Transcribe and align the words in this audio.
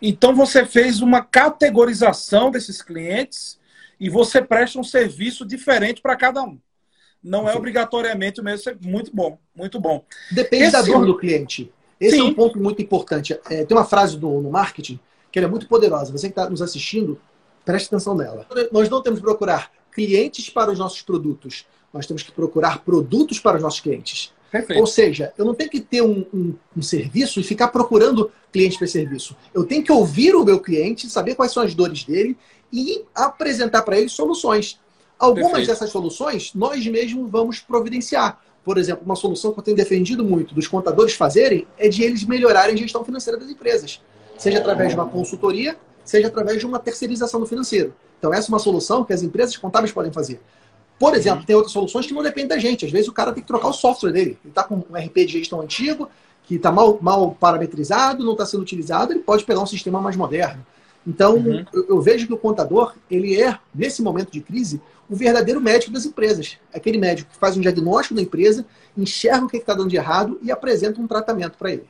Então 0.00 0.34
você 0.34 0.64
fez 0.64 1.00
uma 1.00 1.22
categorização 1.22 2.50
desses 2.50 2.80
clientes 2.80 3.58
e 3.98 4.08
você 4.08 4.42
presta 4.42 4.78
um 4.78 4.84
serviço 4.84 5.46
diferente 5.46 6.00
para 6.00 6.16
cada 6.16 6.42
um. 6.42 6.58
Não 7.22 7.48
é 7.48 7.54
obrigatoriamente 7.54 8.40
o 8.40 8.44
mesmo. 8.44 8.72
Muito 8.84 9.14
bom, 9.14 9.38
muito 9.54 9.80
bom. 9.80 10.04
Depende 10.30 10.64
Esse... 10.64 10.72
da 10.72 10.82
dor 10.82 11.06
do 11.06 11.16
cliente. 11.16 11.72
Esse 12.00 12.16
Sim. 12.16 12.22
é 12.22 12.24
um 12.24 12.34
ponto 12.34 12.58
muito 12.58 12.82
importante. 12.82 13.38
É, 13.48 13.64
tem 13.64 13.76
uma 13.76 13.84
frase 13.84 14.18
do, 14.18 14.40
no 14.40 14.50
marketing 14.50 14.98
que 15.30 15.38
é 15.38 15.46
muito 15.46 15.68
poderosa. 15.68 16.10
Você 16.10 16.26
que 16.26 16.32
está 16.32 16.50
nos 16.50 16.60
assistindo, 16.60 17.20
preste 17.64 17.86
atenção 17.86 18.14
nela. 18.14 18.46
Nós 18.72 18.88
não 18.88 19.00
temos 19.00 19.20
que 19.20 19.24
procurar 19.24 19.70
clientes 19.92 20.50
para 20.50 20.72
os 20.72 20.78
nossos 20.78 21.00
produtos. 21.00 21.64
Nós 21.92 22.06
temos 22.06 22.22
que 22.22 22.32
procurar 22.32 22.80
produtos 22.80 23.38
para 23.38 23.56
os 23.56 23.62
nossos 23.62 23.80
clientes. 23.80 24.32
Perfeito. 24.52 24.78
Ou 24.78 24.86
seja, 24.86 25.32
eu 25.38 25.46
não 25.46 25.54
tenho 25.54 25.70
que 25.70 25.80
ter 25.80 26.02
um, 26.02 26.26
um, 26.32 26.54
um 26.76 26.82
serviço 26.82 27.40
e 27.40 27.42
ficar 27.42 27.68
procurando 27.68 28.30
clientes 28.52 28.76
para 28.76 28.86
serviço. 28.86 29.34
Eu 29.54 29.64
tenho 29.64 29.82
que 29.82 29.90
ouvir 29.90 30.34
o 30.36 30.44
meu 30.44 30.60
cliente, 30.60 31.08
saber 31.08 31.34
quais 31.34 31.52
são 31.52 31.62
as 31.62 31.74
dores 31.74 32.04
dele 32.04 32.36
e 32.70 33.02
apresentar 33.14 33.80
para 33.80 33.98
ele 33.98 34.10
soluções. 34.10 34.78
Algumas 35.18 35.52
Perfeito. 35.52 35.68
dessas 35.68 35.90
soluções 35.90 36.52
nós 36.54 36.86
mesmos 36.86 37.30
vamos 37.30 37.60
providenciar. 37.60 38.42
Por 38.62 38.76
exemplo, 38.76 39.02
uma 39.06 39.16
solução 39.16 39.52
que 39.52 39.58
eu 39.58 39.64
tenho 39.64 39.76
defendido 39.76 40.22
muito 40.22 40.54
dos 40.54 40.68
contadores 40.68 41.14
fazerem 41.14 41.66
é 41.78 41.88
de 41.88 42.02
eles 42.02 42.22
melhorarem 42.22 42.74
a 42.74 42.78
gestão 42.78 43.02
financeira 43.02 43.38
das 43.38 43.48
empresas. 43.48 44.02
Seja 44.36 44.58
através 44.58 44.90
de 44.90 44.96
uma 44.96 45.08
consultoria, 45.08 45.76
seja 46.04 46.28
através 46.28 46.58
de 46.58 46.66
uma 46.66 46.78
terceirização 46.78 47.40
do 47.40 47.46
financeiro. 47.46 47.94
Então, 48.18 48.34
essa 48.34 48.48
é 48.48 48.50
uma 48.50 48.58
solução 48.58 49.02
que 49.02 49.14
as 49.14 49.22
empresas 49.22 49.56
contábeis 49.56 49.92
podem 49.92 50.12
fazer. 50.12 50.40
Por 51.02 51.16
exemplo, 51.16 51.40
uhum. 51.40 51.46
tem 51.46 51.56
outras 51.56 51.72
soluções 51.72 52.06
que 52.06 52.14
não 52.14 52.22
dependem 52.22 52.46
da 52.46 52.58
gente. 52.58 52.86
Às 52.86 52.92
vezes 52.92 53.08
o 53.08 53.12
cara 53.12 53.32
tem 53.32 53.42
que 53.42 53.48
trocar 53.48 53.66
o 53.66 53.72
software 53.72 54.12
dele. 54.12 54.38
Ele 54.44 54.50
está 54.50 54.62
com 54.62 54.76
um 54.76 54.96
RP 54.96 55.26
de 55.26 55.32
gestão 55.32 55.60
antigo, 55.60 56.08
que 56.44 56.54
está 56.54 56.70
mal, 56.70 56.96
mal 57.02 57.32
parametrizado, 57.32 58.24
não 58.24 58.34
está 58.34 58.46
sendo 58.46 58.62
utilizado, 58.62 59.12
ele 59.12 59.18
pode 59.18 59.44
pegar 59.44 59.58
um 59.58 59.66
sistema 59.66 60.00
mais 60.00 60.14
moderno. 60.14 60.64
Então, 61.04 61.38
uhum. 61.38 61.64
eu, 61.72 61.86
eu, 61.88 62.00
vejo 62.00 62.28
que 62.28 62.32
o 62.32 62.38
contador, 62.38 62.94
ele 63.10 63.42
é, 63.42 63.58
nesse 63.74 64.00
momento 64.00 64.30
de 64.30 64.40
crise, 64.40 64.80
o 65.10 65.16
verdadeiro 65.16 65.60
médico 65.60 65.90
das 65.90 66.06
empresas. 66.06 66.56
Aquele 66.72 66.98
médico 66.98 67.32
que 67.32 67.36
faz 67.36 67.56
um 67.56 67.60
diagnóstico 67.60 68.14
da 68.14 68.22
empresa, 68.22 68.64
enxerga 68.96 69.44
o 69.44 69.48
que 69.48 69.56
está 69.56 69.74
dando 69.74 69.88
de 69.88 69.96
errado 69.96 70.38
e 70.40 70.52
apresenta 70.52 71.00
um 71.00 71.08
tratamento 71.08 71.58
para 71.58 71.72
ele. 71.72 71.84